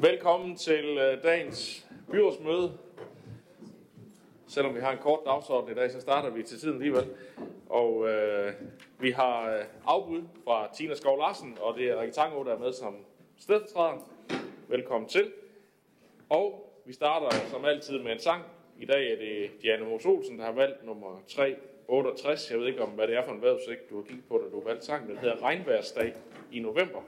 Velkommen 0.00 0.56
til 0.56 0.98
øh, 0.98 1.22
dagens 1.22 1.86
byrådsmøde. 2.10 2.72
Selvom 4.48 4.74
vi 4.74 4.80
har 4.80 4.92
en 4.92 4.98
kort 4.98 5.20
dagsorden 5.26 5.70
i 5.70 5.74
dag, 5.74 5.90
så 5.90 6.00
starter 6.00 6.30
vi 6.30 6.42
til 6.42 6.58
tiden 6.58 6.74
alligevel. 6.74 7.06
Og 7.68 8.08
øh, 8.08 8.52
vi 9.00 9.10
har 9.10 9.54
øh, 9.54 9.64
afbud 9.84 10.22
fra 10.44 10.68
Tina 10.74 10.94
Skov 10.94 11.18
Larsen, 11.18 11.58
og 11.60 11.74
det 11.76 11.90
er 11.90 12.00
Rikke 12.00 12.14
Tango, 12.14 12.44
der 12.44 12.54
er 12.54 12.58
med 12.58 12.72
som 12.72 12.96
stedfortræder. 13.38 14.08
Velkommen 14.68 15.08
til. 15.08 15.32
Og 16.28 16.72
vi 16.86 16.92
starter 16.92 17.30
som 17.50 17.64
altid 17.64 17.98
med 17.98 18.12
en 18.12 18.20
sang. 18.20 18.42
I 18.78 18.86
dag 18.86 19.12
er 19.12 19.16
det 19.16 19.50
Diana 19.62 19.84
Mos 19.84 20.06
Olsen, 20.06 20.38
der 20.38 20.44
har 20.44 20.52
valgt 20.52 20.84
nummer 20.84 21.22
368. 21.28 22.50
Jeg 22.50 22.58
ved 22.58 22.66
ikke, 22.66 22.82
om 22.82 22.90
hvad 22.90 23.06
det 23.06 23.16
er 23.16 23.24
for 23.24 23.32
en 23.32 23.42
vejrudsigt, 23.42 23.90
du 23.90 23.96
har 23.96 24.02
kigget 24.02 24.24
på, 24.28 24.42
da 24.44 24.56
du 24.56 24.60
valgte 24.60 24.86
sangen. 24.86 25.10
Den 25.10 25.18
hedder 25.18 25.42
Regnværsdag 25.42 26.14
i 26.52 26.60
november. 26.60 27.00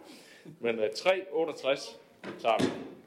Men 0.60 0.78
øh, 0.78 0.90
368 0.90 1.99
sovereignty 2.38 2.99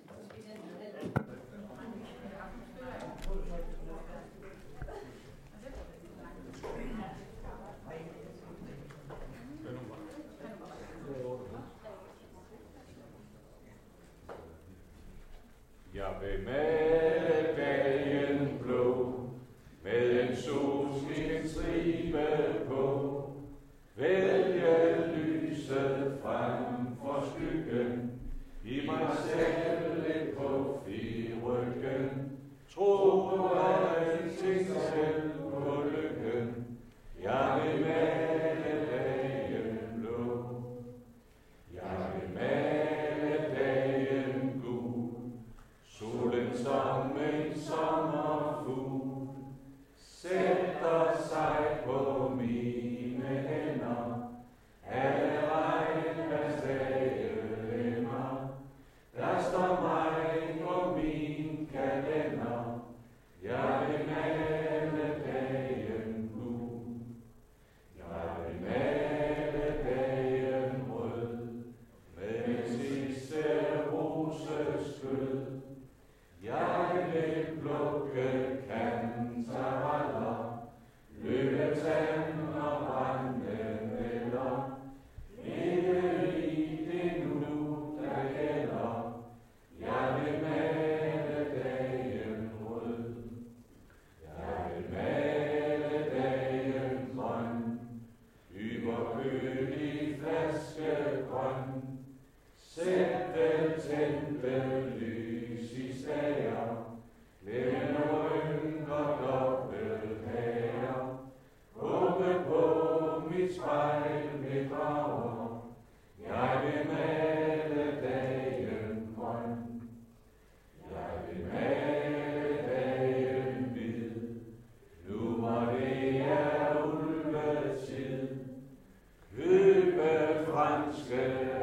i 29.16 29.63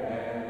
and 0.09 0.50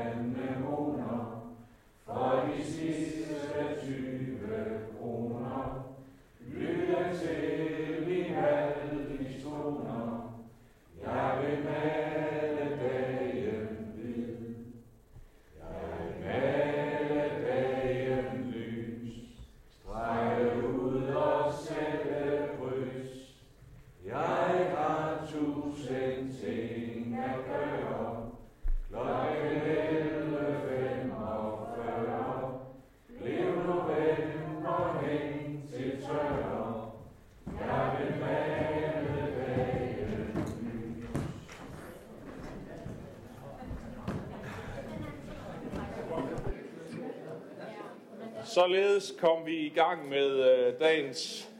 Således 48.54 49.14
kom 49.18 49.46
vi 49.46 49.66
i 49.66 49.68
gang 49.68 50.08
med 50.08 50.28
øh, 50.28 50.80
dagens 50.80 51.50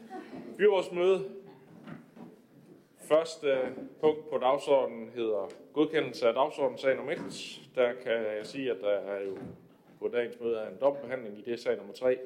byrådsmøde. 0.57 1.29
Første 2.97 3.47
øh, 3.47 3.71
punkt 3.99 4.29
på 4.29 4.37
dagsordenen 4.37 5.09
hedder 5.09 5.49
godkendelse 5.73 6.27
af 6.27 6.33
dagsordenen 6.33 6.77
sag 6.77 6.95
nummer 6.95 7.11
1. 7.11 7.61
Der 7.75 7.93
kan 7.93 8.11
jeg 8.11 8.45
sige, 8.45 8.71
at 8.71 8.77
der 8.81 8.89
er 8.89 9.23
jo 9.25 9.37
på 9.99 10.07
dagens 10.07 10.39
møde 10.39 10.57
er 10.57 10.69
en 10.69 10.77
dobbeltbehandling 10.81 11.37
i 11.37 11.41
det 11.41 11.59
sag 11.59 11.77
nummer 11.77 11.93
3. 11.93 12.17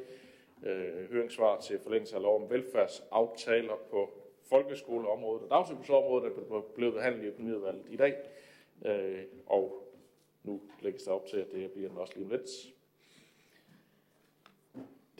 Øh, 0.65 1.11
høringssvar 1.11 1.59
til 1.59 1.79
forlængelse 1.83 2.15
af 2.15 2.21
lov 2.21 2.43
om 2.43 2.49
velfærdsaftaler 2.49 3.75
på 3.91 4.09
folkeskoleområdet 4.49 5.43
og 5.43 5.49
dagtilbudsområdet 5.49 6.31
er 6.31 6.61
blevet 6.75 6.93
behandlet 6.93 7.23
i 7.23 7.27
økonomiudvalget 7.27 7.85
i 7.89 7.95
dag. 7.95 8.15
Øh, 8.85 9.23
og 9.45 9.91
nu 10.43 10.61
lægges 10.81 11.03
der 11.03 11.11
op 11.11 11.25
til, 11.25 11.37
at 11.37 11.51
det 11.51 11.71
bliver 11.71 11.89
den 11.89 11.97
også 11.97 12.13
lige 12.15 12.25
om 12.25 12.31
lidt. 12.31 12.74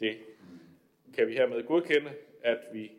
Det 0.00 0.16
kan 1.14 1.28
vi 1.28 1.32
hermed 1.32 1.66
godkende, 1.66 2.10
at 2.42 2.58
vi 2.72 2.92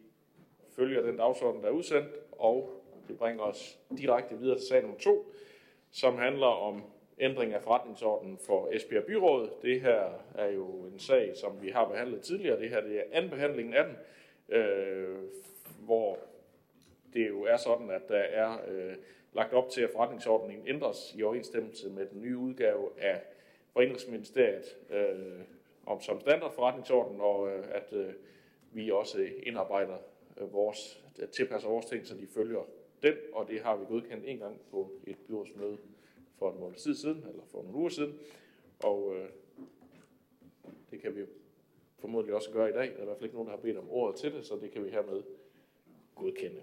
følger 0.75 1.01
den 1.01 1.18
dagsorden, 1.18 1.62
der 1.62 1.68
er 1.68 1.72
udsendt, 1.72 2.10
og 2.31 2.83
det 3.07 3.18
bringer 3.18 3.44
os 3.44 3.80
direkte 3.98 4.39
videre 4.39 4.57
til 4.57 4.68
sag 4.68 4.81
nummer 4.81 4.98
2, 4.98 5.31
som 5.92 6.18
handler 6.18 6.48
om 6.48 6.83
ændring 7.19 7.54
af 7.54 7.63
forretningsordenen 7.63 8.38
for 8.38 8.69
Esbjerg 8.72 9.04
Byråd. 9.04 9.50
Det 9.62 9.81
her 9.81 10.25
er 10.36 10.48
jo 10.48 10.86
en 10.86 11.00
sag, 11.00 11.38
som 11.38 11.62
vi 11.62 11.69
har 11.69 11.88
behandlet 11.88 12.22
tidligere. 12.22 12.60
Det 12.60 12.69
her 12.69 12.81
det 12.81 12.98
er 12.98 13.04
anden 13.12 13.31
behandlingen 13.31 13.74
af 13.74 13.83
den, 13.83 13.95
øh, 14.57 15.18
hvor 15.80 16.19
det 17.13 17.30
jo 17.30 17.44
er 17.44 17.57
sådan, 17.57 17.89
at 17.89 18.10
der 18.10 18.18
er 18.18 18.57
øh, 18.68 18.95
lagt 19.33 19.54
op 19.54 19.69
til, 19.69 19.81
at 19.81 19.89
forretningsordningen 19.89 20.68
ændres 20.68 21.16
i 21.16 21.24
overensstemmelse 21.24 21.89
med 21.89 22.06
den 22.06 22.22
nye 22.22 22.38
udgave 22.38 22.89
af 22.98 23.22
Foreningsministeriet 23.74 24.77
øh, 24.89 25.39
om 25.88 26.01
som 26.01 26.19
standardforretningsorden, 26.19 27.22
og 27.22 27.50
øh, 27.50 27.66
at 27.72 27.94
øh, 27.94 28.13
vi 28.72 28.92
også 28.92 29.28
indarbejder 29.44 29.98
øh, 30.38 30.54
vores, 30.54 31.04
tilpasser 31.31 31.69
vores 31.69 31.86
ting, 31.86 32.07
så 32.07 32.16
de 32.16 32.28
følger 32.28 32.62
den, 33.04 33.13
og 33.34 33.48
det 33.48 33.62
har 33.62 33.75
vi 33.78 33.86
godkendt 33.86 34.25
en 34.28 34.38
gang 34.38 34.62
på 34.72 34.92
et 35.07 35.18
byrådsmøde 35.28 35.78
for 36.39 36.51
en 36.51 36.60
måned 36.60 36.75
tid 36.75 36.95
siden, 36.95 37.25
eller 37.30 37.44
for 37.51 37.62
nogle 37.62 37.78
uger 37.78 37.89
siden, 37.89 38.19
og 38.84 39.16
øh, 39.16 39.30
det 40.92 41.01
kan 41.01 41.16
vi 41.16 41.25
formodentlig 42.00 42.36
også 42.36 42.51
gøre 42.51 42.69
i 42.69 42.74
dag. 42.74 42.88
Der 42.88 42.98
er 42.98 43.01
i 43.01 43.06
hvert 43.06 43.18
fald 43.18 43.25
ikke 43.25 43.36
nogen, 43.36 43.50
der 43.50 43.56
har 43.56 43.62
bedt 43.62 43.78
om 43.78 43.89
ordet 43.89 44.19
til 44.19 44.34
det, 44.34 44.45
så 44.45 44.56
det 44.62 44.72
kan 44.72 44.84
vi 44.84 44.89
hermed 44.89 45.24
godkende. 46.16 46.62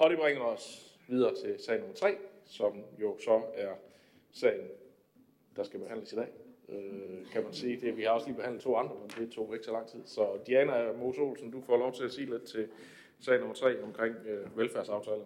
Og 0.00 0.10
det 0.10 0.18
bringer 0.18 0.42
os 0.42 0.98
videre 1.08 1.34
til 1.34 1.58
sag 1.58 1.78
nummer 1.78 1.94
3, 1.94 2.16
som 2.44 2.84
jo 2.98 3.18
så 3.18 3.42
er 3.54 3.74
sagen, 4.32 4.68
der 5.56 5.62
skal 5.62 5.80
behandles 5.80 6.12
i 6.12 6.16
dag 6.16 6.28
øh, 6.68 7.26
kan 7.32 7.44
man 7.44 7.52
sige. 7.52 7.80
Det, 7.80 7.96
vi 7.96 8.02
har 8.02 8.10
også 8.10 8.26
lige 8.26 8.36
behandlet 8.36 8.62
to 8.62 8.76
andre, 8.76 8.94
men 8.94 9.10
det 9.18 9.30
tog 9.34 9.54
ikke 9.54 9.64
så 9.64 9.72
lang 9.72 9.86
tid. 9.86 10.00
Så 10.04 10.38
Diana 10.46 10.92
Mose 10.92 11.20
Olsen, 11.20 11.50
du 11.50 11.60
får 11.60 11.76
lov 11.76 11.94
til 11.94 12.04
at 12.04 12.12
sige 12.12 12.30
lidt 12.30 12.44
til 12.44 12.68
sag 13.20 13.38
nummer 13.38 13.54
tre 13.54 13.82
omkring 13.82 14.14
øh, 14.26 14.58
velfærdsaftalerne. 14.58 15.24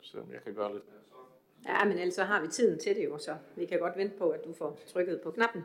Så 0.00 0.18
jeg 0.32 0.42
kan 0.44 0.54
gøre 0.54 0.72
lidt. 0.72 0.84
Ja, 1.68 1.84
men 1.84 1.98
ellers 1.98 2.14
så 2.14 2.24
har 2.24 2.42
vi 2.42 2.48
tiden 2.48 2.78
til 2.78 2.96
det 2.96 3.04
jo, 3.04 3.18
så 3.18 3.36
vi 3.56 3.66
kan 3.66 3.78
godt 3.78 3.96
vente 3.96 4.16
på, 4.18 4.30
at 4.30 4.44
du 4.44 4.52
får 4.52 4.78
trykket 4.86 5.20
på 5.20 5.30
knappen. 5.30 5.62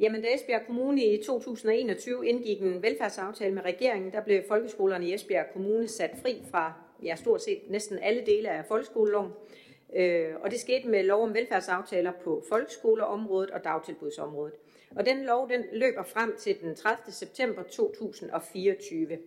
Jamen, 0.00 0.22
da 0.22 0.34
Esbjerg 0.34 0.66
Kommune 0.66 1.04
i 1.04 1.22
2021 1.22 2.26
indgik 2.26 2.62
en 2.62 2.82
velfærdsaftale 2.82 3.54
med 3.54 3.64
regeringen, 3.64 4.12
der 4.12 4.20
blev 4.20 4.42
folkeskolerne 4.48 5.08
i 5.08 5.14
Esbjerg 5.14 5.46
Kommune 5.52 5.88
sat 5.88 6.10
fri 6.22 6.42
fra 6.50 6.72
ja, 7.02 7.16
stort 7.16 7.42
set 7.42 7.60
næsten 7.68 7.98
alle 7.98 8.26
dele 8.26 8.48
af 8.48 8.64
folkeskoleloven. 8.64 9.32
Øh, 9.96 10.34
og 10.42 10.50
det 10.50 10.60
skete 10.60 10.88
med 10.88 11.02
lov 11.02 11.22
om 11.22 11.34
velfærdsaftaler 11.34 12.12
på 12.24 12.44
folkeskoleområdet 12.48 13.50
og 13.50 13.64
dagtilbudsområdet. 13.64 14.54
Og 14.96 15.06
den 15.06 15.24
lov 15.24 15.48
den 15.48 15.64
løber 15.72 16.02
frem 16.02 16.36
til 16.38 16.60
den 16.60 16.74
30. 16.74 17.12
september 17.12 17.62
2024. 17.62 19.18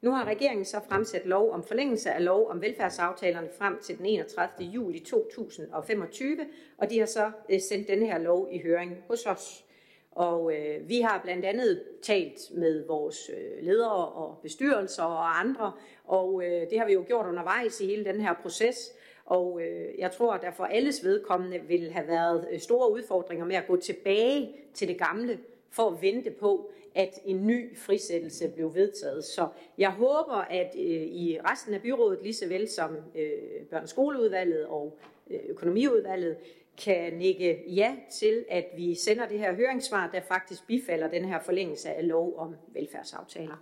Nu 0.00 0.10
har 0.10 0.24
regeringen 0.24 0.64
så 0.64 0.80
fremsat 0.88 1.26
lov 1.26 1.52
om 1.52 1.62
forlængelse 1.62 2.10
af 2.10 2.24
lov 2.24 2.48
om 2.48 2.62
velfærdsaftalerne 2.62 3.48
frem 3.58 3.78
til 3.82 3.98
den 3.98 4.06
31. 4.06 4.68
juli 4.68 5.00
2025, 5.00 6.38
og 6.78 6.90
de 6.90 6.98
har 6.98 7.06
så 7.06 7.30
øh, 7.50 7.60
sendt 7.60 7.88
denne 7.88 8.06
her 8.06 8.18
lov 8.18 8.48
i 8.52 8.62
høring 8.62 8.96
hos 9.08 9.26
os. 9.26 9.64
Og 10.12 10.52
øh, 10.54 10.88
vi 10.88 11.00
har 11.00 11.20
blandt 11.24 11.44
andet 11.44 11.82
talt 12.02 12.38
med 12.54 12.86
vores 12.86 13.30
øh, 13.30 13.66
ledere 13.66 14.08
og 14.08 14.38
bestyrelser 14.42 15.02
og 15.02 15.40
andre, 15.40 15.72
og 16.04 16.42
øh, 16.44 16.70
det 16.70 16.78
har 16.78 16.86
vi 16.86 16.92
jo 16.92 17.04
gjort 17.06 17.26
undervejs 17.26 17.80
i 17.80 17.86
hele 17.86 18.04
den 18.04 18.20
her 18.20 18.34
proces. 18.42 18.92
Og 19.28 19.60
øh, 19.62 19.98
jeg 19.98 20.12
tror, 20.12 20.32
at 20.32 20.42
der 20.42 20.50
for 20.50 20.64
alles 20.64 21.04
vedkommende 21.04 21.60
vil 21.60 21.90
have 21.90 22.08
været 22.08 22.48
øh, 22.50 22.60
store 22.60 22.92
udfordringer 22.92 23.44
med 23.44 23.56
at 23.56 23.66
gå 23.66 23.76
tilbage 23.76 24.50
til 24.74 24.88
det 24.88 24.98
gamle, 24.98 25.38
for 25.70 25.90
at 25.90 26.02
vente 26.02 26.30
på, 26.30 26.70
at 26.94 27.18
en 27.24 27.46
ny 27.46 27.78
frisættelse 27.78 28.48
blev 28.48 28.74
vedtaget. 28.74 29.24
Så 29.24 29.48
jeg 29.78 29.90
håber, 29.90 30.46
at 30.50 30.74
øh, 30.74 31.02
i 31.02 31.38
resten 31.44 31.74
af 31.74 31.82
byrådet, 31.82 32.22
lige 32.22 32.34
så 32.34 32.48
vel 32.48 32.68
som 32.68 32.96
øh, 33.14 33.32
børne- 33.72 34.66
og 34.66 34.98
øh, 35.30 35.40
økonomiudvalget, 35.48 36.36
kan 36.84 37.12
nikke 37.12 37.64
ja 37.66 37.96
til, 38.12 38.44
at 38.50 38.66
vi 38.76 38.94
sender 38.94 39.28
det 39.28 39.38
her 39.38 39.54
høringssvar, 39.54 40.10
der 40.12 40.20
faktisk 40.20 40.66
bifalder 40.66 41.08
den 41.08 41.24
her 41.24 41.40
forlængelse 41.40 41.90
af 41.90 42.08
lov 42.08 42.34
om 42.36 42.56
velfærdsaftaler. 42.68 43.56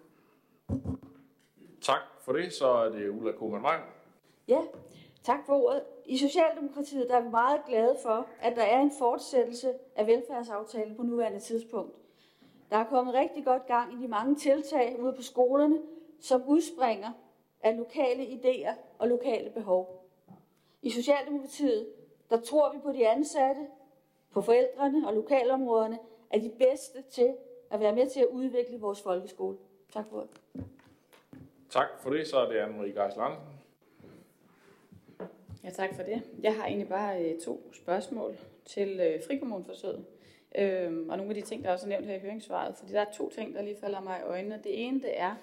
Tak 1.80 2.00
for 2.20 2.32
det. 2.32 2.52
Så 2.52 2.68
er 2.68 2.88
det 2.88 3.08
Ulla 3.08 3.58
Meyer. 3.58 3.92
Ja, 4.48 4.60
tak 5.26 5.46
for 5.46 5.52
ordet. 5.52 5.82
I 6.04 6.18
Socialdemokratiet 6.18 7.08
der 7.08 7.16
er 7.16 7.20
vi 7.20 7.28
meget 7.28 7.60
glade 7.68 7.96
for, 8.02 8.26
at 8.40 8.56
der 8.56 8.62
er 8.62 8.80
en 8.80 8.92
fortsættelse 8.98 9.74
af 9.96 10.06
velfærdsaftalen 10.06 10.96
på 10.96 11.02
nuværende 11.02 11.40
tidspunkt. 11.40 11.96
Der 12.70 12.76
er 12.76 12.84
kommet 12.84 13.14
rigtig 13.14 13.44
godt 13.44 13.66
gang 13.66 13.92
i 13.92 14.02
de 14.02 14.08
mange 14.08 14.36
tiltag 14.36 15.00
ude 15.00 15.12
på 15.12 15.22
skolerne, 15.22 15.78
som 16.20 16.42
udspringer 16.46 17.10
af 17.62 17.76
lokale 17.76 18.22
idéer 18.22 18.72
og 18.98 19.08
lokale 19.08 19.50
behov. 19.50 20.08
I 20.82 20.90
Socialdemokratiet 20.90 21.86
der 22.30 22.40
tror 22.40 22.72
vi 22.72 22.78
på 22.78 22.92
de 22.92 23.08
ansatte, 23.08 23.60
på 24.32 24.40
forældrene 24.40 25.08
og 25.08 25.14
lokalområderne, 25.14 25.98
er 26.30 26.38
de 26.38 26.52
bedste 26.58 27.02
til 27.02 27.34
at 27.70 27.80
være 27.80 27.94
med 27.94 28.10
til 28.10 28.20
at 28.20 28.26
udvikle 28.26 28.80
vores 28.80 29.02
folkeskole. 29.02 29.56
Tak 29.92 30.06
for 30.10 30.20
det. 30.20 30.64
Tak 31.70 31.88
for 31.98 32.10
det. 32.10 32.26
Så 32.26 32.38
er 32.38 32.48
det 32.48 32.60
Anne-Marie 32.60 33.02
Geisel 33.02 33.20
Ja, 35.66 35.70
tak 35.70 35.94
for 35.94 36.02
det. 36.02 36.22
Jeg 36.42 36.54
har 36.54 36.66
egentlig 36.66 36.88
bare 36.88 37.24
øh, 37.24 37.40
to 37.40 37.72
spørgsmål 37.72 38.38
til 38.64 39.00
øh, 39.00 39.20
frikommunforsøget. 39.26 40.04
Øhm, 40.58 41.08
og 41.08 41.16
nogle 41.16 41.30
af 41.30 41.34
de 41.34 41.40
ting, 41.40 41.64
der 41.64 41.72
også 41.72 41.86
er 41.86 41.88
nævnt 41.88 42.06
her 42.06 42.14
i 42.14 42.18
høringssvaret. 42.18 42.76
Fordi 42.76 42.92
der 42.92 43.00
er 43.00 43.12
to 43.12 43.30
ting, 43.30 43.54
der 43.54 43.62
lige 43.62 43.76
falder 43.80 44.00
mig 44.00 44.18
i 44.20 44.22
øjnene. 44.22 44.60
Det 44.64 44.86
ene, 44.86 45.02
det 45.02 45.20
er, 45.20 45.34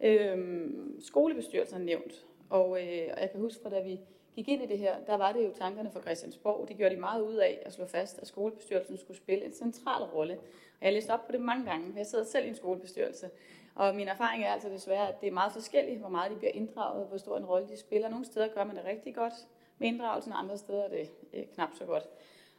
øhm, 0.00 1.00
skolebestyrelsen 1.00 1.80
er 1.80 1.84
nævnt. 1.84 2.26
Og, 2.50 2.68
øh, 2.68 3.08
og 3.14 3.20
jeg 3.20 3.28
kan 3.32 3.40
huske 3.40 3.62
fra 3.62 3.70
da 3.70 3.80
vi 3.80 4.00
gik 4.34 4.48
ind 4.48 4.62
i 4.62 4.66
det 4.66 4.78
her, 4.78 4.94
der 5.06 5.16
var 5.16 5.32
det 5.32 5.44
jo 5.44 5.52
tankerne 5.58 5.90
fra 5.90 6.00
Christiansborg. 6.00 6.68
Det 6.68 6.76
gjorde 6.76 6.94
de 6.94 7.00
meget 7.00 7.22
ud 7.22 7.36
af 7.36 7.62
at 7.66 7.72
slå 7.72 7.86
fast, 7.86 8.18
at 8.18 8.26
skolebestyrelsen 8.26 8.98
skulle 8.98 9.16
spille 9.16 9.44
en 9.44 9.52
central 9.52 10.02
rolle. 10.02 10.34
Og 10.34 10.80
jeg 10.80 10.86
har 10.86 10.92
læst 10.92 11.10
op 11.10 11.26
på 11.26 11.32
det 11.32 11.40
mange 11.40 11.70
gange, 11.70 11.92
for 11.92 11.98
jeg 11.98 12.06
sidder 12.06 12.24
selv 12.24 12.46
i 12.46 12.48
en 12.48 12.54
skolebestyrelse. 12.54 13.30
Og 13.74 13.94
min 13.94 14.08
erfaring 14.08 14.44
er 14.44 14.52
altså 14.52 14.68
desværre, 14.68 15.08
at 15.08 15.20
det 15.20 15.26
er 15.26 15.32
meget 15.32 15.52
forskelligt, 15.52 16.00
hvor 16.00 16.08
meget 16.08 16.30
de 16.30 16.36
bliver 16.36 16.52
inddraget, 16.52 17.06
hvor 17.06 17.16
stor 17.16 17.36
en 17.36 17.44
rolle 17.44 17.68
de 17.68 17.76
spiller. 17.76 18.08
Nogle 18.08 18.24
steder 18.24 18.48
gør 18.48 18.64
man 18.64 18.76
det 18.76 18.84
rigtig 18.84 19.14
godt 19.14 19.34
med 19.82 19.88
inddragelsen, 19.88 20.32
andre 20.36 20.58
steder 20.58 20.84
er 20.84 20.88
det 20.88 21.10
øh, 21.34 21.44
knap 21.54 21.68
så 21.74 21.84
godt. 21.84 22.04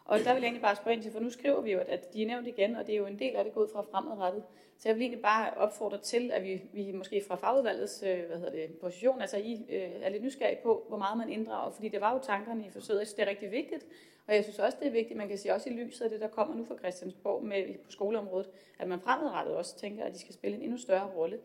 Og 0.05 0.19
der 0.19 0.33
vil 0.33 0.41
jeg 0.41 0.47
egentlig 0.47 0.61
bare 0.61 0.75
spørge 0.75 0.95
ind 0.95 1.03
til, 1.03 1.11
for 1.11 1.19
nu 1.19 1.29
skriver 1.29 1.61
vi 1.61 1.71
jo, 1.71 1.79
at 1.79 2.13
de 2.13 2.23
er 2.23 2.27
nævnt 2.27 2.47
igen, 2.47 2.75
og 2.75 2.87
det 2.87 2.93
er 2.93 2.97
jo 2.97 3.05
en 3.05 3.19
del 3.19 3.35
af 3.35 3.43
det 3.43 3.53
gået 3.53 3.69
fra 3.73 3.81
fremadrettet. 3.91 4.43
Så 4.77 4.89
jeg 4.89 4.95
vil 4.95 5.01
egentlig 5.01 5.21
bare 5.21 5.53
opfordre 5.53 5.97
til, 5.97 6.31
at 6.31 6.43
vi, 6.43 6.61
vi 6.73 6.91
måske 6.91 7.23
fra 7.27 7.35
fagudvalgets 7.35 8.03
øh, 8.03 8.25
hvad 8.27 8.37
hedder 8.37 8.51
det, 8.51 8.77
position, 8.81 9.21
altså 9.21 9.37
I 9.37 9.65
øh, 9.69 9.89
er 10.01 10.09
lidt 10.09 10.23
nysgerrige 10.23 10.59
på, 10.63 10.85
hvor 10.87 10.97
meget 10.97 11.17
man 11.17 11.29
inddrager, 11.29 11.71
fordi 11.71 11.89
det 11.89 12.01
var 12.01 12.13
jo 12.13 12.19
tankerne 12.19 12.65
i 12.65 12.69
forsøget. 12.69 12.99
Jeg 12.99 13.07
synes, 13.07 13.15
det 13.15 13.23
er 13.23 13.29
rigtig 13.29 13.51
vigtigt, 13.51 13.85
og 14.27 14.35
jeg 14.35 14.43
synes 14.43 14.59
også, 14.59 14.77
det 14.79 14.87
er 14.87 14.91
vigtigt, 14.91 15.17
man 15.17 15.27
kan 15.27 15.37
sige 15.37 15.53
også 15.53 15.69
i 15.69 15.73
lyset 15.73 16.05
af 16.05 16.09
det, 16.09 16.21
der 16.21 16.27
kommer 16.27 16.55
nu 16.55 16.65
fra 16.65 16.77
Christiansborg 16.77 17.43
med, 17.43 17.77
på 17.85 17.91
skoleområdet, 17.91 18.49
at 18.79 18.87
man 18.87 18.99
fremadrettet 18.99 19.55
også 19.55 19.77
tænker, 19.77 20.03
at 20.03 20.13
de 20.13 20.19
skal 20.19 20.33
spille 20.33 20.57
en 20.57 20.63
endnu 20.63 20.77
større 20.77 21.09
rolle, 21.15 21.39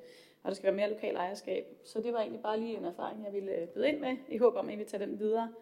og 0.49 0.51
der 0.51 0.57
skal 0.57 0.67
være 0.67 0.77
mere 0.77 0.91
lokal 0.91 1.17
ejerskab. 1.17 1.67
Så 1.85 2.01
det 2.01 2.13
var 2.13 2.19
egentlig 2.19 2.43
bare 2.43 2.61
lige 2.61 2.77
en 2.77 2.85
erfaring, 2.85 3.25
jeg 3.25 3.33
ville 3.33 3.69
byde 3.75 3.89
ind 3.89 3.99
med, 3.99 4.17
i 4.29 4.39
håb 4.39 4.57
om, 4.57 4.69
at 4.69 4.75
I 4.75 4.77
vil 4.77 4.87
tage 4.87 5.07
den 5.07 5.19
videre. 5.19 5.53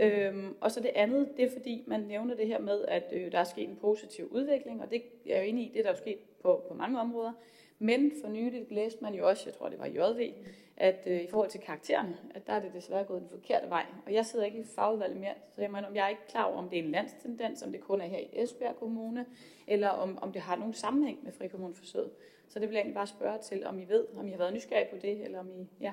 Øhm, 0.00 0.56
og 0.60 0.70
så 0.70 0.80
det 0.80 0.90
andet, 0.94 1.28
det 1.36 1.44
er 1.44 1.50
fordi, 1.50 1.84
man 1.86 2.00
nævner 2.00 2.34
det 2.34 2.46
her 2.46 2.58
med, 2.58 2.84
at 2.88 3.12
øh, 3.12 3.32
der 3.32 3.38
er 3.38 3.44
sket 3.44 3.68
en 3.68 3.76
positiv 3.76 4.28
udvikling, 4.30 4.82
og 4.82 4.90
det 4.90 5.02
er 5.30 5.38
jo 5.38 5.44
enig 5.44 5.64
i, 5.64 5.68
det 5.68 5.78
er 5.78 5.82
der 5.82 5.90
er 5.90 5.96
sket 5.96 6.18
på, 6.42 6.64
på 6.68 6.74
mange 6.74 7.00
områder. 7.00 7.32
Men 7.78 8.12
for 8.22 8.28
nyligt 8.28 8.72
læste 8.72 8.98
man 9.02 9.14
jo 9.14 9.28
også, 9.28 9.42
jeg 9.46 9.54
tror 9.54 9.68
det 9.68 9.78
var 9.78 9.86
JV, 9.86 10.32
at 10.76 11.02
øh, 11.06 11.20
i 11.20 11.26
forhold 11.26 11.50
til 11.50 11.60
karaktererne, 11.60 12.16
at 12.34 12.46
der 12.46 12.52
er 12.52 12.60
det 12.60 12.74
desværre 12.74 13.04
gået 13.04 13.20
den 13.20 13.28
forkerte 13.28 13.70
vej. 13.70 13.86
Og 14.06 14.12
jeg 14.12 14.26
sidder 14.26 14.44
ikke 14.44 14.58
i 14.58 14.64
fagudvalget 14.64 15.20
mere, 15.20 15.34
så 15.50 15.60
jeg, 15.60 15.70
mener, 15.70 15.88
jeg 15.94 16.04
er 16.04 16.08
ikke 16.08 16.26
klar 16.28 16.44
over, 16.44 16.58
om 16.58 16.68
det 16.68 16.78
er 16.78 16.82
en 16.82 16.90
landstendens, 16.90 17.62
om 17.62 17.72
det 17.72 17.80
kun 17.80 18.00
er 18.00 18.06
her 18.06 18.18
i 18.18 18.28
Esbjerg 18.32 18.76
Kommune, 18.76 19.26
eller 19.66 19.88
om, 19.88 20.18
om 20.22 20.32
det 20.32 20.42
har 20.42 20.56
nogen 20.56 20.74
sammenhæng 20.74 21.24
med 21.24 21.32
frikommuneforsøget. 21.32 22.10
Så 22.48 22.58
det 22.58 22.68
vil 22.68 22.74
jeg 22.74 22.80
egentlig 22.80 22.94
bare 22.94 23.06
spørge 23.06 23.38
til, 23.38 23.66
om 23.66 23.78
I 23.78 23.84
ved, 23.84 24.06
om 24.16 24.28
I 24.28 24.30
har 24.30 24.38
været 24.38 24.54
nysgerrige 24.54 24.88
på 24.90 24.96
det, 24.96 25.24
eller 25.24 25.38
om 25.38 25.50
I, 25.50 25.68
ja, 25.80 25.92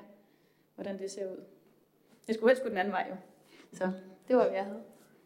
hvordan 0.75 0.99
det 0.99 1.11
ser 1.11 1.31
ud. 1.31 1.43
Det 2.27 2.35
skulle 2.35 2.49
helst 2.49 2.63
gå 2.63 2.69
den 2.69 2.77
anden 2.77 2.93
vej 2.93 3.05
jo. 3.09 3.15
Så 3.73 3.91
det 4.27 4.35
var, 4.35 4.43
hvad 4.43 4.53
jeg 4.53 4.63
havde. 4.63 4.81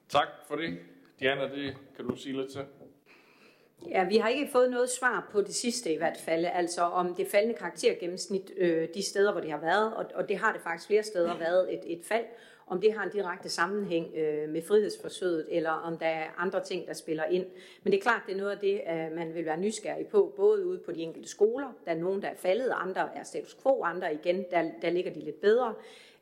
Tak 0.09 0.27
for 0.47 0.55
det. 0.55 0.79
Diana, 1.19 1.43
det 1.43 1.77
kan 1.95 2.07
du 2.07 2.15
sige 2.15 2.37
lidt 2.37 2.51
til. 2.51 2.65
Ja, 3.89 4.07
vi 4.07 4.17
har 4.17 4.29
ikke 4.29 4.51
fået 4.51 4.71
noget 4.71 4.89
svar 4.89 5.29
på 5.31 5.41
det 5.41 5.55
sidste 5.55 5.93
i 5.93 5.97
hvert 5.97 6.17
fald, 6.17 6.45
altså 6.45 6.81
om 6.81 7.15
det 7.15 7.27
faldende 7.27 7.55
karaktergennemsnit 7.55 8.51
øh, 8.57 8.87
de 8.93 9.03
steder, 9.03 9.31
hvor 9.31 9.41
det 9.41 9.51
har 9.51 9.59
været, 9.59 9.93
og, 9.95 10.05
og 10.15 10.29
det 10.29 10.37
har 10.37 10.53
det 10.53 10.61
faktisk 10.61 10.87
flere 10.87 11.03
steder 11.03 11.37
været 11.37 11.73
et, 11.73 11.81
et 11.85 12.05
fald, 12.05 12.25
om 12.67 12.81
det 12.81 12.93
har 12.93 13.03
en 13.03 13.11
direkte 13.11 13.49
sammenhæng 13.49 14.15
øh, 14.15 14.49
med 14.49 14.61
frihedsforsøget, 14.61 15.47
eller 15.49 15.69
om 15.69 15.97
der 15.97 16.05
er 16.05 16.27
andre 16.37 16.63
ting, 16.63 16.87
der 16.87 16.93
spiller 16.93 17.25
ind. 17.25 17.45
Men 17.83 17.91
det 17.91 17.97
er 17.97 18.01
klart, 18.01 18.21
det 18.27 18.33
er 18.33 18.37
noget 18.37 18.51
af 18.51 18.57
det, 18.57 18.81
øh, 18.89 19.15
man 19.15 19.33
vil 19.33 19.45
være 19.45 19.57
nysgerrig 19.57 20.07
på, 20.07 20.33
både 20.35 20.65
ude 20.65 20.79
på 20.79 20.91
de 20.91 21.01
enkelte 21.01 21.29
skoler, 21.29 21.73
der 21.85 21.91
er 21.91 21.95
nogen, 21.95 22.21
der 22.21 22.27
er 22.27 22.35
faldet, 22.35 22.71
andre 22.75 23.09
er 23.15 23.23
status 23.23 23.57
quo, 23.63 23.83
andre 23.83 24.13
igen, 24.13 24.45
der, 24.51 24.69
der 24.81 24.89
ligger 24.89 25.13
de 25.13 25.19
lidt 25.19 25.41
bedre. 25.41 25.73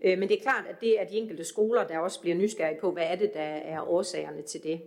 Øh, 0.02 0.20
men 0.20 0.30
det 0.30 0.38
er 0.38 0.42
klart, 0.42 0.66
at 0.70 0.82
det 0.82 1.02
er 1.02 1.06
de 1.06 1.18
enkelte 1.18 1.44
skoler, 1.44 1.88
der 1.88 2.00
også 2.00 2.22
bliver 2.22 2.36
nysgerrige 2.36 2.80
på, 2.82 2.92
hvad 2.92 3.04
er 3.04 3.16
det, 3.16 3.34
der 3.34 3.42
er 3.42 3.90
årsagerne 3.90 4.42
til 4.42 4.64
det. 4.64 4.82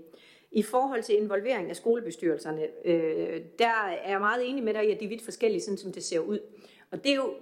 I 0.51 0.63
forhold 0.63 1.03
til 1.03 1.17
involvering 1.17 1.71
af 1.71 1.77
skolebestyrelserne, 1.77 2.69
øh, 2.85 3.41
der 3.59 3.91
er 4.05 4.11
jeg 4.11 4.21
meget 4.21 4.49
enig 4.49 4.65
med 4.65 4.75
dig 4.75 4.89
i, 4.89 4.93
at 4.93 5.01
de 5.01 5.05
er 5.05 5.09
vidt 5.09 5.25
forskellige, 5.25 5.63
sådan 5.63 5.79
som 5.79 5.93
det 5.93 6.05
ser 6.05 6.19
ud. 6.19 6.39
Og 6.91 7.05
det 7.05 7.13
er 7.13 7.17
jo, 7.17 7.35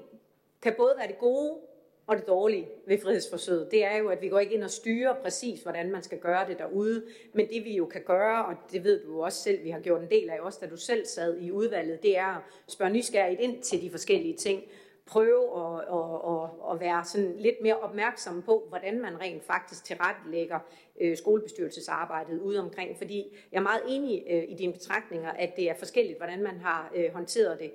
kan 0.63 0.75
både 0.77 0.95
være 0.99 1.09
det 1.09 1.19
gode 1.19 1.59
og 2.07 2.17
det 2.17 2.27
dårlige 2.27 2.69
ved 2.87 2.99
frihedsforsøget. 2.99 3.71
Det 3.71 3.85
er 3.85 3.97
jo, 3.97 4.09
at 4.09 4.23
vi 4.23 4.29
går 4.29 4.39
ikke 4.39 4.55
ind 4.55 4.65
og 4.65 4.71
styrer 4.71 5.15
præcis, 5.23 5.63
hvordan 5.63 5.93
man 5.93 6.03
skal 6.03 6.19
gøre 6.19 6.49
det 6.49 6.59
derude. 6.59 7.05
Men 7.33 7.49
det 7.49 7.65
vi 7.65 7.77
jo 7.77 7.87
kan 7.87 8.03
gøre, 8.07 8.45
og 8.45 8.55
det 8.73 8.85
ved 8.85 9.05
du 9.05 9.13
jo 9.13 9.19
også 9.21 9.43
selv, 9.43 9.65
vi 9.65 9.71
har 9.71 9.81
gjort 9.81 10.03
en 10.03 10.11
del 10.11 10.31
af 10.31 10.41
også, 10.41 10.59
da 10.63 10.67
du 10.67 10.77
selv 10.77 11.07
sad 11.07 11.39
i 11.41 11.51
udvalget, 11.51 12.03
det 12.03 12.19
er 12.19 12.37
at 12.37 12.43
spørge 12.73 12.93
nysgerrigt 12.93 13.41
ind 13.41 13.63
til 13.63 13.83
de 13.83 13.91
forskellige 13.91 14.37
ting 14.37 14.63
prøve 15.07 15.45
at, 15.61 15.81
at, 15.81 16.33
at, 16.33 16.73
at 16.73 16.81
være 16.81 17.05
sådan 17.05 17.37
lidt 17.39 17.57
mere 17.63 17.77
opmærksom 17.81 18.43
på, 18.43 18.67
hvordan 18.69 19.01
man 19.01 19.21
rent 19.21 19.45
faktisk 19.45 19.85
tilrettelægger 19.85 20.59
øh, 21.01 21.17
skolebestyrelsesarbejdet 21.17 22.41
ude 22.41 22.61
omkring. 22.61 22.99
Fordi 22.99 23.37
jeg 23.53 23.59
er 23.59 23.63
meget 23.63 23.83
enig 23.89 24.25
øh, 24.31 24.45
i 24.49 24.55
dine 24.55 24.73
betragtninger, 24.73 25.31
at 25.31 25.57
det 25.57 25.71
er 25.71 25.75
forskelligt, 25.75 26.19
hvordan 26.19 26.43
man 26.43 26.59
har 26.59 26.93
øh, 26.95 27.13
håndteret 27.13 27.59
det. 27.59 27.73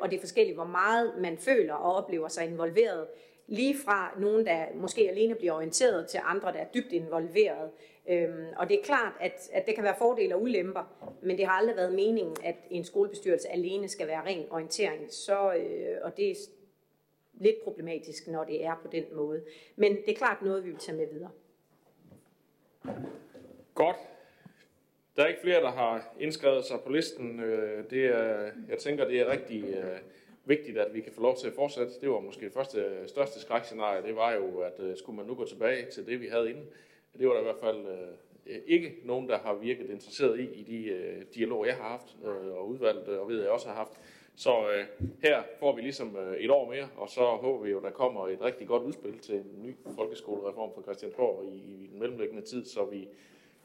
Og 0.00 0.10
det 0.10 0.16
er 0.16 0.20
forskelligt, 0.20 0.56
hvor 0.56 0.64
meget 0.64 1.12
man 1.20 1.38
føler 1.38 1.74
og 1.74 1.94
oplever 1.94 2.28
sig 2.28 2.44
involveret. 2.44 3.06
Lige 3.50 3.76
fra 3.84 4.14
nogen, 4.18 4.46
der 4.46 4.66
måske 4.74 5.08
alene 5.10 5.34
bliver 5.34 5.52
orienteret, 5.52 6.08
til 6.08 6.20
andre, 6.24 6.52
der 6.52 6.58
er 6.58 6.66
dybt 6.74 6.92
involveret. 6.92 7.70
Øhm, 8.08 8.46
og 8.56 8.68
det 8.68 8.78
er 8.78 8.82
klart, 8.82 9.12
at, 9.20 9.50
at 9.52 9.66
det 9.66 9.74
kan 9.74 9.84
være 9.84 9.94
fordele 9.98 10.34
og 10.34 10.42
ulemper, 10.42 11.14
men 11.22 11.38
det 11.38 11.46
har 11.46 11.52
aldrig 11.52 11.76
været 11.76 11.94
meningen, 11.94 12.36
at 12.44 12.56
en 12.70 12.84
skolebestyrelse 12.84 13.48
alene 13.48 13.88
skal 13.88 14.06
være 14.06 14.24
ren 14.24 14.46
orientering. 14.50 15.12
Så, 15.12 15.54
øh, 15.54 15.96
og 16.02 16.16
det 16.16 16.36
lidt 17.40 17.56
problematisk, 17.64 18.26
når 18.26 18.44
det 18.44 18.64
er 18.64 18.74
på 18.82 18.88
den 18.92 19.04
måde. 19.12 19.44
Men 19.76 19.96
det 19.96 20.08
er 20.08 20.16
klart 20.16 20.42
noget, 20.42 20.64
vi 20.64 20.70
vil 20.70 20.78
tage 20.78 20.96
med 20.96 21.06
videre. 21.12 21.30
Godt. 23.74 23.96
Der 25.16 25.22
er 25.24 25.28
ikke 25.28 25.40
flere, 25.40 25.60
der 25.60 25.70
har 25.70 26.14
indskrevet 26.20 26.64
sig 26.64 26.80
på 26.80 26.92
listen. 26.92 27.40
Øh, 27.40 27.90
det 27.90 28.04
er, 28.04 28.50
jeg 28.68 28.78
tænker, 28.78 29.04
det 29.04 29.20
er 29.20 29.32
rigtig 29.32 29.64
øh, 29.64 29.98
vigtigt, 30.48 30.78
at 30.78 30.94
vi 30.94 31.00
kan 31.00 31.12
få 31.12 31.22
lov 31.22 31.36
til 31.36 31.46
at 31.46 31.52
fortsætte. 31.52 31.92
Det 32.00 32.10
var 32.10 32.20
måske 32.20 32.44
det 32.44 32.52
første 32.52 33.08
største 33.08 33.40
skrækscenarie. 33.40 34.02
Det 34.02 34.16
var 34.16 34.32
jo, 34.32 34.58
at 34.58 34.80
øh, 34.80 34.96
skulle 34.96 35.16
man 35.16 35.26
nu 35.26 35.34
gå 35.34 35.46
tilbage 35.46 35.90
til 35.90 36.06
det, 36.06 36.20
vi 36.20 36.26
havde 36.26 36.50
inden. 36.50 36.66
Det 37.18 37.28
var 37.28 37.32
der 37.32 37.40
i 37.40 37.44
hvert 37.44 37.60
fald 37.60 37.86
øh, 37.86 38.56
ikke 38.66 38.94
nogen, 39.04 39.28
der 39.28 39.38
har 39.38 39.54
virket 39.54 39.90
interesseret 39.90 40.40
i, 40.40 40.60
i 40.60 40.62
de 40.62 40.84
øh, 40.84 41.22
dialoger, 41.34 41.66
jeg 41.66 41.76
har 41.76 41.88
haft, 41.88 42.16
øh, 42.24 42.52
og 42.56 42.68
udvalgt, 42.68 43.08
øh, 43.08 43.20
og 43.20 43.28
ved 43.28 43.40
jeg 43.40 43.50
også 43.50 43.68
har 43.68 43.74
haft. 43.74 43.92
Så 44.36 44.50
øh, 44.50 45.10
her 45.22 45.42
får 45.60 45.76
vi 45.76 45.82
ligesom 45.82 46.16
øh, 46.16 46.36
et 46.36 46.50
år 46.50 46.70
mere, 46.70 46.88
og 46.96 47.08
så 47.08 47.20
håber 47.20 47.64
vi 47.64 47.70
jo, 47.70 47.80
der 47.80 47.90
kommer 47.90 48.28
et 48.28 48.42
rigtig 48.42 48.66
godt 48.66 48.82
udspil 48.82 49.18
til 49.18 49.34
en 49.34 49.62
ny 49.62 49.76
folkeskolereform 49.96 50.70
for 50.74 50.82
Christiansborg 50.82 51.44
i, 51.44 51.56
i 51.56 51.88
den 51.92 52.00
mellemliggende 52.00 52.42
tid, 52.42 52.64
så 52.64 52.84
vi 52.84 53.08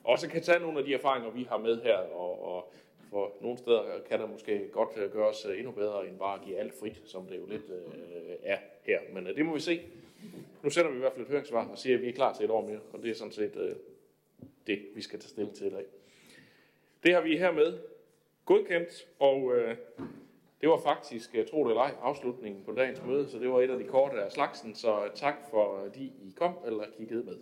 også 0.04 0.30
kan 0.30 0.42
tage 0.42 0.60
nogle 0.60 0.80
af 0.80 0.86
de 0.86 0.94
erfaringer, 0.94 1.30
vi 1.30 1.44
har 1.44 1.58
med 1.58 1.82
her, 1.82 1.98
og, 1.98 2.56
og 2.56 2.72
for 3.13 3.32
nogle 3.41 3.58
steder 3.58 3.84
kan 4.10 4.20
der 4.20 4.27
måske 4.27 4.70
godt 4.72 4.98
øh, 4.98 5.12
gøres 5.12 5.46
øh, 5.46 5.58
endnu 5.58 5.72
bedre, 5.72 6.08
end 6.08 6.20
bare 6.20 6.39
at 6.39 6.46
give 6.46 6.58
alt 6.58 6.74
frit, 6.79 7.01
som 7.05 7.25
det 7.27 7.38
jo 7.38 7.46
lidt 7.46 7.70
øh, 7.70 8.36
er 8.43 8.58
her. 8.84 9.00
Men 9.13 9.27
øh, 9.27 9.36
det 9.36 9.46
må 9.46 9.53
vi 9.53 9.60
se. 9.60 9.82
Nu 10.63 10.70
sender 10.70 10.91
vi 10.91 10.96
i 10.96 11.00
hvert 11.00 11.13
fald 11.13 11.25
et 11.25 11.29
høringssvar 11.29 11.67
og 11.67 11.77
siger, 11.77 11.96
at 11.96 12.01
vi 12.01 12.10
er 12.10 12.13
klar 12.13 12.34
til 12.34 12.46
et 12.46 12.51
år 12.51 12.67
mere, 12.67 12.79
og 12.93 13.03
det 13.03 13.12
er 13.12 13.15
sådan 13.15 13.34
set 13.34 13.55
øh, 13.55 13.75
det, 14.67 14.79
vi 14.96 15.01
skal 15.01 15.20
tage 15.20 15.29
stilling 15.29 15.55
til 15.55 15.67
i 15.67 15.70
dag. 15.70 15.86
Det 17.03 17.13
har 17.13 17.22
vi 17.22 17.38
hermed 17.38 17.79
godkendt, 18.46 19.08
og 19.20 19.55
øh, 19.55 19.77
det 20.62 20.70
var 20.70 20.77
faktisk, 20.77 21.29
øh, 21.34 21.38
jeg 21.38 21.50
tror 21.50 21.63
det 21.63 21.70
eller 21.70 21.82
ej, 21.82 21.93
afslutningen 22.01 22.63
på 22.63 22.72
dagens 22.72 23.01
møde, 23.05 23.29
så 23.29 23.39
det 23.39 23.50
var 23.50 23.62
et 23.62 23.70
af 23.70 23.79
de 23.79 23.86
korte 23.86 24.24
af 24.24 24.32
slagsen, 24.32 24.75
så 24.75 25.10
tak 25.15 25.36
for, 25.50 25.77
at 25.77 25.98
I 25.98 26.34
kom 26.36 26.53
eller 26.65 26.84
kiggede 26.98 27.24
med. 27.24 27.38